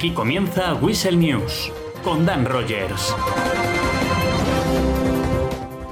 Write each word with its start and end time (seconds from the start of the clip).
aquí 0.00 0.12
comienza 0.12 0.72
Whistle 0.76 1.18
News 1.18 1.70
con 2.02 2.24
Dan 2.24 2.46
Rogers. 2.46 3.14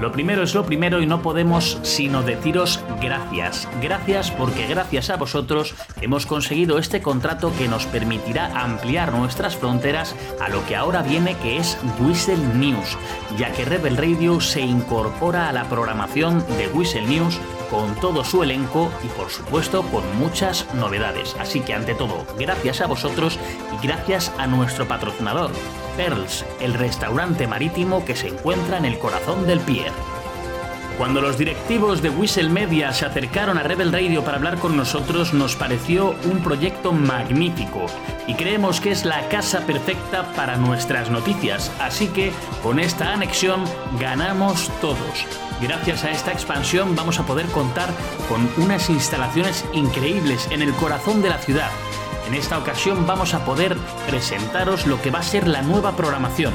Lo 0.01 0.11
primero 0.13 0.43
es 0.43 0.55
lo 0.55 0.65
primero 0.65 1.03
y 1.03 1.07
no 1.07 1.21
podemos 1.21 1.79
sino 1.83 2.23
deciros 2.23 2.83
gracias. 3.03 3.69
Gracias 3.83 4.31
porque 4.31 4.67
gracias 4.67 5.11
a 5.11 5.17
vosotros 5.17 5.75
hemos 6.01 6.25
conseguido 6.25 6.79
este 6.79 7.03
contrato 7.03 7.53
que 7.59 7.69
nos 7.69 7.85
permitirá 7.85 8.47
ampliar 8.59 9.13
nuestras 9.13 9.59
fronteras 9.59 10.17
a 10.41 10.49
lo 10.49 10.65
que 10.65 10.75
ahora 10.75 11.03
viene 11.03 11.37
que 11.43 11.59
es 11.59 11.77
Whistle 12.01 12.39
News, 12.55 12.97
ya 13.37 13.53
que 13.53 13.67
Rebel 13.67 13.99
Radio 13.99 14.41
se 14.41 14.63
incorpora 14.63 15.51
a 15.51 15.53
la 15.53 15.69
programación 15.69 16.43
de 16.57 16.69
Whistle 16.69 17.07
News 17.07 17.39
con 17.71 17.95
todo 17.97 18.25
su 18.25 18.43
elenco 18.43 18.91
y 19.05 19.09
por 19.09 19.31
supuesto 19.31 19.83
con 19.83 20.05
muchas 20.19 20.73
novedades. 20.75 21.37
Así 21.39 21.61
que 21.61 21.75
ante 21.75 21.95
todo, 21.95 22.27
gracias 22.39 22.81
a 22.81 22.87
vosotros 22.87 23.39
y 23.73 23.87
gracias 23.87 24.33
a 24.39 24.47
nuestro 24.47 24.87
patrocinador, 24.87 25.51
Pearls, 25.97 26.45
el 26.61 26.75
restaurante 26.75 27.47
marítimo 27.47 28.05
que 28.05 28.17
se 28.17 28.29
encuentra 28.29 28.79
en 28.79 28.85
el 28.85 28.99
corazón 28.99 29.47
del 29.47 29.61
pier. 29.61 29.93
Cuando 30.99 31.21
los 31.21 31.39
directivos 31.39 32.03
de 32.03 32.11
Whistle 32.11 32.49
Media 32.49 32.93
se 32.93 33.07
acercaron 33.07 33.57
a 33.57 33.63
Rebel 33.63 33.93
Radio 33.93 34.25
para 34.25 34.37
hablar 34.37 34.59
con 34.59 34.77
nosotros, 34.77 35.33
nos 35.33 35.55
pareció 35.55 36.17
un 36.25 36.43
proyecto 36.43 36.91
magnífico 36.93 37.87
y 38.27 38.35
creemos 38.35 38.81
que 38.81 38.91
es 38.91 39.05
la 39.05 39.29
casa 39.29 39.65
perfecta 39.65 40.33
para 40.35 40.57
nuestras 40.57 41.09
noticias. 41.09 41.71
Así 41.79 42.09
que 42.09 42.33
con 42.65 42.81
esta 42.81 43.13
anexión 43.13 43.63
ganamos 44.01 44.73
todos. 44.81 45.25
Gracias 45.63 46.03
a 46.03 46.11
esta 46.11 46.33
expansión 46.33 46.97
vamos 46.97 47.21
a 47.21 47.27
poder 47.27 47.47
contar 47.47 47.91
con 48.29 48.51
unas 48.65 48.91
instalaciones 48.91 49.65
increíbles 49.73 50.49
en 50.51 50.63
el 50.63 50.73
corazón 50.75 51.23
de 51.23 51.29
la 51.29 51.39
ciudad 51.39 51.71
en 52.29 52.35
esta 52.35 52.59
ocasión 52.59 53.07
vamos 53.07 53.33
a 53.33 53.43
poder 53.47 53.75
presentaros 54.07 54.87
lo 54.87 55.01
que 55.01 55.11
va 55.11 55.21
a 55.21 55.23
ser 55.23 55.49
la 55.49 55.63
nueva 55.63 55.97
programación. 55.97 56.53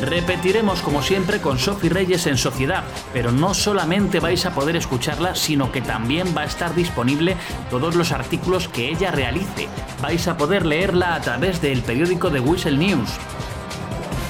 Repetiremos 0.00 0.82
como 0.82 1.02
siempre 1.02 1.40
con 1.40 1.58
Sophie 1.58 1.88
Reyes 1.88 2.26
en 2.26 2.36
Sociedad, 2.36 2.84
pero 3.12 3.32
no 3.32 3.54
solamente 3.54 4.20
vais 4.20 4.44
a 4.44 4.54
poder 4.54 4.76
escucharla, 4.76 5.34
sino 5.34 5.72
que 5.72 5.80
también 5.80 6.36
va 6.36 6.42
a 6.42 6.46
estar 6.46 6.74
disponible 6.74 7.36
todos 7.70 7.94
los 7.94 8.12
artículos 8.12 8.68
que 8.68 8.90
ella 8.90 9.10
realice. 9.10 9.68
Vais 10.02 10.28
a 10.28 10.36
poder 10.36 10.66
leerla 10.66 11.14
a 11.14 11.20
través 11.20 11.62
del 11.62 11.82
periódico 11.82 12.28
de 12.28 12.40
Whistle 12.40 12.76
News. 12.76 13.10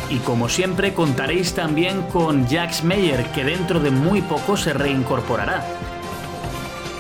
Y 0.09 0.19
como 0.19 0.49
siempre 0.49 0.95
contaréis 0.95 1.55
también 1.55 2.03
con 2.03 2.49
Jax 2.49 2.85
Meyer, 2.85 3.27
que 3.33 3.43
dentro 3.43 3.81
de 3.81 3.91
muy 3.91 4.23
poco 4.23 4.57
se 4.57 4.73
reincorporará 4.73 5.65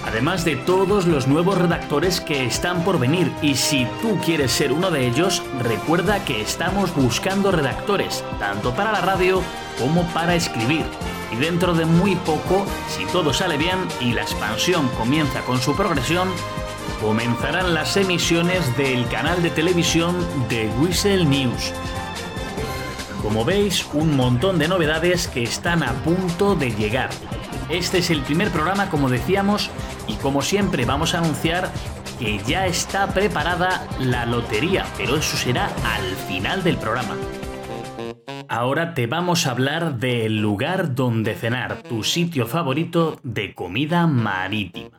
además 0.06 0.44
de 0.44 0.56
todos 0.56 1.06
los 1.06 1.26
nuevos 1.26 1.58
redactores 1.58 2.20
que 2.20 2.46
están 2.46 2.84
por 2.84 2.98
venir. 2.98 3.32
Y 3.42 3.56
si 3.56 3.86
tú 4.00 4.18
quieres 4.24 4.52
ser 4.52 4.72
uno 4.72 4.90
de 4.90 5.06
ellos, 5.06 5.42
recuerda 5.62 6.24
que 6.24 6.40
estamos 6.40 6.94
buscando 6.94 7.50
redactores, 7.50 8.24
tanto 8.38 8.74
para 8.74 8.92
la 8.92 9.00
radio 9.00 9.42
como 9.78 10.02
para 10.14 10.34
escribir. 10.34 10.84
Y 11.32 11.36
dentro 11.36 11.74
de 11.74 11.84
muy 11.84 12.14
poco, 12.16 12.66
si 12.88 13.04
todo 13.06 13.32
sale 13.32 13.58
bien 13.58 13.78
y 14.00 14.12
la 14.12 14.22
expansión 14.22 14.88
comienza 14.96 15.40
con 15.42 15.60
su 15.60 15.74
progresión, 15.74 16.28
comenzarán 17.00 17.74
las 17.74 17.96
emisiones 17.96 18.76
del 18.76 19.06
canal 19.08 19.42
de 19.42 19.50
televisión 19.50 20.16
de 20.48 20.68
Whistle 20.80 21.24
News. 21.24 21.72
Como 23.22 23.44
veis, 23.44 23.84
un 23.92 24.16
montón 24.16 24.58
de 24.58 24.68
novedades 24.68 25.26
que 25.26 25.42
están 25.42 25.82
a 25.82 25.92
punto 26.04 26.54
de 26.54 26.70
llegar. 26.70 27.10
Este 27.68 27.98
es 27.98 28.10
el 28.10 28.22
primer 28.22 28.50
programa, 28.50 28.88
como 28.88 29.10
decíamos, 29.10 29.70
y 30.08 30.14
como 30.14 30.42
siempre 30.42 30.84
vamos 30.84 31.14
a 31.14 31.18
anunciar 31.18 31.70
que 32.18 32.38
ya 32.46 32.66
está 32.66 33.08
preparada 33.08 33.86
la 34.00 34.26
lotería, 34.26 34.86
pero 34.96 35.16
eso 35.16 35.36
será 35.36 35.66
al 35.66 36.04
final 36.28 36.62
del 36.62 36.76
programa. 36.78 37.16
Ahora 38.48 38.94
te 38.94 39.06
vamos 39.06 39.46
a 39.46 39.50
hablar 39.50 39.98
del 39.98 40.40
lugar 40.40 40.94
donde 40.94 41.34
cenar, 41.34 41.82
tu 41.82 42.04
sitio 42.04 42.46
favorito 42.46 43.18
de 43.22 43.54
comida 43.54 44.06
marítima 44.06 44.98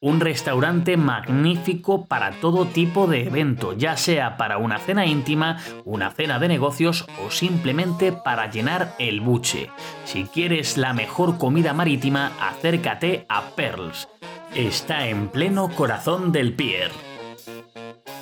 un 0.00 0.20
restaurante 0.20 0.96
magnífico 0.96 2.06
para 2.06 2.30
todo 2.40 2.66
tipo 2.66 3.06
de 3.06 3.26
evento, 3.26 3.74
ya 3.74 3.96
sea 3.96 4.36
para 4.36 4.56
una 4.58 4.78
cena 4.78 5.04
íntima, 5.04 5.58
una 5.84 6.10
cena 6.10 6.38
de 6.38 6.48
negocios 6.48 7.06
o 7.24 7.30
simplemente 7.30 8.12
para 8.12 8.50
llenar 8.50 8.94
el 8.98 9.20
buche. 9.20 9.70
Si 10.04 10.24
quieres 10.24 10.78
la 10.78 10.94
mejor 10.94 11.36
comida 11.36 11.74
marítima, 11.74 12.32
acércate 12.40 13.26
a 13.28 13.42
Pearls. 13.50 14.08
Está 14.54 15.06
en 15.06 15.28
pleno 15.28 15.68
corazón 15.68 16.32
del 16.32 16.54
pier. 16.54 17.09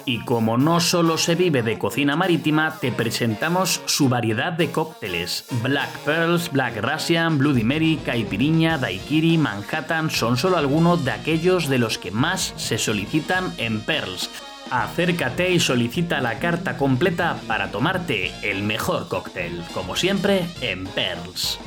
Y 0.08 0.20
como 0.20 0.56
no 0.56 0.80
solo 0.80 1.18
se 1.18 1.34
vive 1.34 1.62
de 1.62 1.78
cocina 1.78 2.16
marítima, 2.16 2.78
te 2.80 2.90
presentamos 2.90 3.82
su 3.84 4.08
variedad 4.08 4.54
de 4.54 4.70
cócteles. 4.70 5.44
Black 5.62 5.90
Pearls, 5.98 6.50
Black 6.50 6.78
Russian, 6.82 7.36
Bloody 7.36 7.62
Mary, 7.62 8.00
Caipiriña, 8.02 8.78
Daiquiri, 8.78 9.36
Manhattan 9.36 10.08
son 10.08 10.38
solo 10.38 10.56
algunos 10.56 11.04
de 11.04 11.10
aquellos 11.10 11.68
de 11.68 11.76
los 11.76 11.98
que 11.98 12.10
más 12.10 12.54
se 12.56 12.78
solicitan 12.78 13.52
en 13.58 13.82
Pearls. 13.82 14.30
Acércate 14.70 15.50
y 15.50 15.60
solicita 15.60 16.22
la 16.22 16.38
carta 16.38 16.78
completa 16.78 17.38
para 17.46 17.70
tomarte 17.70 18.32
el 18.40 18.62
mejor 18.62 19.08
cóctel, 19.08 19.62
como 19.74 19.94
siempre 19.94 20.46
en 20.62 20.86
Pearls. 20.86 21.60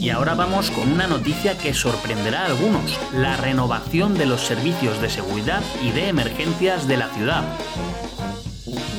Y 0.00 0.10
ahora 0.10 0.34
vamos 0.34 0.70
con 0.70 0.92
una 0.92 1.06
noticia 1.06 1.56
que 1.58 1.74
sorprenderá 1.74 2.42
a 2.42 2.46
algunos, 2.46 2.98
la 3.12 3.36
renovación 3.36 4.14
de 4.14 4.26
los 4.26 4.42
servicios 4.42 5.00
de 5.00 5.10
seguridad 5.10 5.62
y 5.82 5.90
de 5.90 6.08
emergencias 6.08 6.86
de 6.86 6.96
la 6.96 7.08
ciudad. 7.08 7.44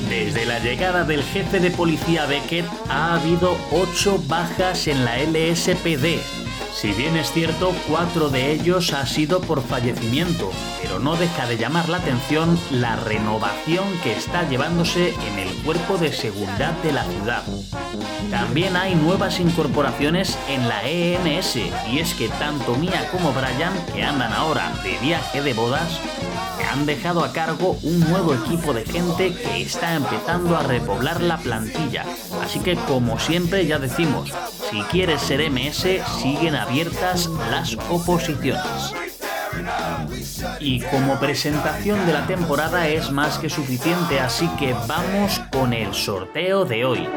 Desde 0.08 0.46
la 0.46 0.58
llegada 0.58 1.04
del 1.04 1.22
jefe 1.22 1.60
de 1.60 1.70
policía 1.70 2.26
Beckett 2.26 2.66
ha 2.88 3.14
habido 3.14 3.56
8 3.72 4.22
bajas 4.26 4.86
en 4.88 5.04
la 5.04 5.18
LSPD, 5.18 6.37
si 6.72 6.92
bien 6.92 7.16
es 7.16 7.32
cierto, 7.32 7.72
cuatro 7.88 8.28
de 8.28 8.52
ellos 8.52 8.92
ha 8.92 9.06
sido 9.06 9.40
por 9.40 9.62
fallecimiento, 9.62 10.50
pero 10.82 10.98
no 10.98 11.16
deja 11.16 11.46
de 11.46 11.56
llamar 11.56 11.88
la 11.88 11.98
atención 11.98 12.58
la 12.70 12.96
renovación 12.96 13.86
que 14.02 14.12
está 14.12 14.48
llevándose 14.48 15.14
en 15.14 15.38
el 15.38 15.52
cuerpo 15.64 15.98
de 15.98 16.12
seguridad 16.12 16.72
de 16.82 16.92
la 16.92 17.04
ciudad. 17.04 17.42
También 18.30 18.76
hay 18.76 18.94
nuevas 18.94 19.40
incorporaciones 19.40 20.38
en 20.48 20.68
la 20.68 20.86
EMS, 20.88 21.56
y 21.90 21.98
es 21.98 22.14
que 22.14 22.28
tanto 22.28 22.74
Mia 22.76 23.10
como 23.10 23.32
Brian, 23.32 23.72
que 23.94 24.04
andan 24.04 24.32
ahora 24.32 24.72
de 24.82 24.98
viaje 24.98 25.42
de 25.42 25.54
bodas, 25.54 26.00
han 26.70 26.86
dejado 26.86 27.24
a 27.24 27.32
cargo 27.32 27.78
un 27.82 28.00
nuevo 28.00 28.34
equipo 28.34 28.72
de 28.72 28.84
gente 28.84 29.34
que 29.34 29.62
está 29.62 29.94
empezando 29.94 30.56
a 30.56 30.62
repoblar 30.62 31.20
la 31.20 31.38
plantilla. 31.38 32.04
Así 32.42 32.60
que 32.60 32.76
como 32.76 33.18
siempre 33.18 33.66
ya 33.66 33.78
decimos, 33.78 34.32
si 34.70 34.80
quieres 34.82 35.22
ser 35.22 35.50
MS, 35.50 35.86
siguen 36.20 36.54
abiertas 36.54 37.28
las 37.50 37.76
oposiciones. 37.88 38.92
Y 40.60 40.80
como 40.80 41.18
presentación 41.18 42.06
de 42.06 42.12
la 42.12 42.26
temporada 42.26 42.88
es 42.88 43.10
más 43.10 43.38
que 43.38 43.50
suficiente, 43.50 44.20
así 44.20 44.48
que 44.58 44.74
vamos 44.86 45.40
con 45.52 45.72
el 45.72 45.94
sorteo 45.94 46.64
de 46.64 46.84
hoy. 46.84 47.08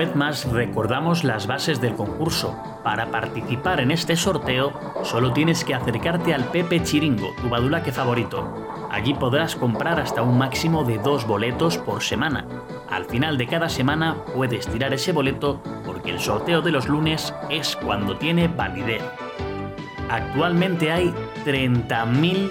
Vez 0.00 0.16
más 0.16 0.50
recordamos 0.50 1.24
las 1.24 1.46
bases 1.46 1.78
del 1.78 1.94
concurso. 1.94 2.56
Para 2.82 3.10
participar 3.10 3.80
en 3.80 3.90
este 3.90 4.16
sorteo 4.16 4.72
solo 5.02 5.34
tienes 5.34 5.62
que 5.62 5.74
acercarte 5.74 6.32
al 6.32 6.44
Pepe 6.44 6.82
Chiringo, 6.82 7.34
tu 7.38 7.50
badulaque 7.50 7.92
favorito. 7.92 8.66
Allí 8.90 9.12
podrás 9.12 9.56
comprar 9.56 10.00
hasta 10.00 10.22
un 10.22 10.38
máximo 10.38 10.84
de 10.84 10.96
dos 10.96 11.26
boletos 11.26 11.76
por 11.76 12.02
semana. 12.02 12.46
Al 12.88 13.04
final 13.04 13.36
de 13.36 13.46
cada 13.46 13.68
semana 13.68 14.16
puedes 14.34 14.66
tirar 14.68 14.94
ese 14.94 15.12
boleto 15.12 15.60
porque 15.84 16.12
el 16.12 16.18
sorteo 16.18 16.62
de 16.62 16.72
los 16.72 16.88
lunes 16.88 17.34
es 17.50 17.76
cuando 17.76 18.16
tiene 18.16 18.48
validez. 18.48 19.02
Actualmente 20.08 20.90
hay 20.92 21.12
30.000 21.44 22.50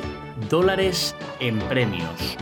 dólares 0.52 1.16
en 1.40 1.58
premios. 1.62 2.38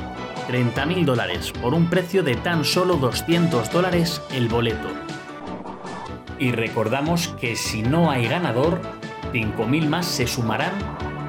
30.000 0.48 1.04
dólares 1.04 1.52
por 1.62 1.74
un 1.74 1.90
precio 1.90 2.24
de 2.24 2.36
tan 2.36 2.64
solo 2.64 2.96
200 2.96 3.70
dólares 3.72 4.22
el 4.32 4.48
boleto. 4.48 4.88
Y 6.40 6.52
recordamos 6.52 7.30
que 7.40 7.56
si 7.56 7.82
no 7.82 8.10
hay 8.10 8.28
ganador, 8.28 8.82
5.000 9.34 9.88
más 9.88 10.06
se 10.06 10.26
sumarán 10.26 10.74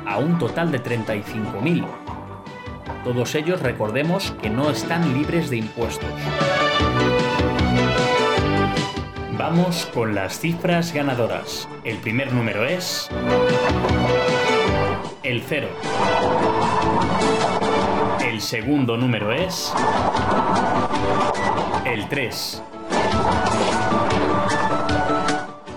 a 0.07 0.19
un 0.19 0.39
total 0.39 0.71
de 0.71 0.83
35.000. 0.83 1.87
Todos 3.05 3.35
ellos 3.35 3.61
recordemos 3.61 4.33
que 4.41 4.51
no 4.51 4.71
están 4.71 5.15
libres 5.15 5.51
de 5.51 5.57
impuestos. 5.57 6.11
Vamos 9.37 9.89
con 9.95 10.15
las 10.15 10.39
cifras 10.39 10.93
ganadoras. 10.93 11.69
El 11.85 11.97
primer 11.99 12.33
número 12.33 12.65
es 12.65 13.09
el 15.23 15.43
0. 15.43 15.69
El 18.39 18.43
segundo 18.43 18.97
número 18.97 19.33
es 19.33 19.75
el 21.85 22.09
3. 22.09 22.63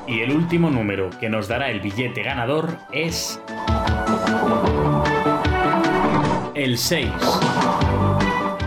Y 0.05 0.19
el 0.19 0.31
último 0.31 0.69
número 0.69 1.09
que 1.19 1.27
nos 1.27 1.47
dará 1.47 1.71
el 1.71 1.79
billete 1.79 2.21
ganador 2.21 2.77
es 2.91 3.41
el 6.53 6.77
6. 6.77 7.09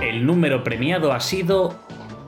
El 0.01 0.27
número 0.27 0.65
premiado 0.65 1.13
ha 1.13 1.21
sido 1.21 1.79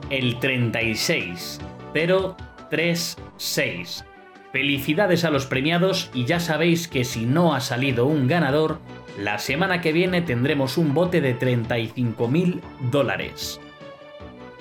el 0.09 0.39
36. 0.39 1.59
036. 1.91 4.05
Felicidades 4.51 5.25
a 5.25 5.29
los 5.29 5.45
premiados 5.45 6.09
y 6.13 6.25
ya 6.25 6.39
sabéis 6.39 6.87
que 6.87 7.03
si 7.03 7.25
no 7.25 7.53
ha 7.53 7.59
salido 7.59 8.05
un 8.05 8.27
ganador, 8.27 8.79
la 9.19 9.39
semana 9.39 9.81
que 9.81 9.91
viene 9.91 10.21
tendremos 10.21 10.77
un 10.77 10.93
bote 10.93 11.21
de 11.21 11.33
35 11.33 12.27
mil 12.27 12.61
dólares. 12.91 13.59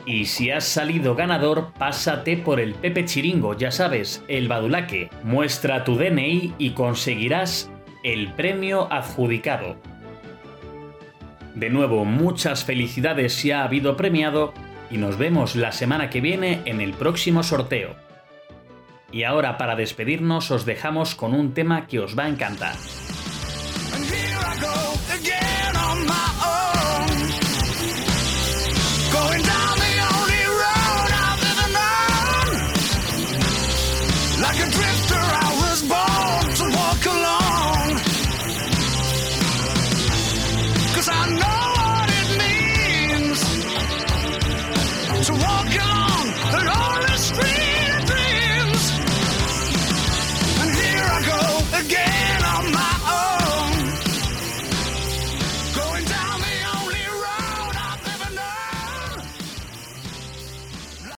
Y 0.06 0.26
si 0.26 0.50
has 0.50 0.64
salido 0.64 1.14
ganador, 1.14 1.72
pásate 1.78 2.36
por 2.36 2.60
el 2.60 2.74
Pepe 2.74 3.04
Chiringo, 3.04 3.56
ya 3.56 3.70
sabes, 3.70 4.24
el 4.28 4.48
Badulaque. 4.48 5.10
Muestra 5.24 5.84
tu 5.84 5.96
DNI 5.96 6.54
y 6.58 6.70
conseguirás 6.70 7.70
el 8.02 8.32
premio 8.32 8.92
adjudicado. 8.92 9.76
De 11.54 11.70
nuevo, 11.70 12.04
muchas 12.04 12.64
felicidades 12.64 13.34
si 13.34 13.50
ha 13.50 13.64
habido 13.64 13.96
premiado 13.96 14.52
y 14.90 14.98
nos 14.98 15.18
vemos 15.18 15.56
la 15.56 15.72
semana 15.72 16.08
que 16.08 16.20
viene 16.20 16.60
en 16.66 16.80
el 16.80 16.92
próximo 16.92 17.42
sorteo. 17.42 18.05
Y 19.16 19.24
ahora 19.24 19.56
para 19.56 19.76
despedirnos 19.76 20.50
os 20.50 20.66
dejamos 20.66 21.14
con 21.14 21.32
un 21.32 21.54
tema 21.54 21.86
que 21.86 22.00
os 22.00 22.18
va 22.18 22.24
a 22.24 22.28
encantar. 22.28 22.74